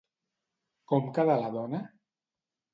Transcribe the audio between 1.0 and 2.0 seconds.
quedà la dona?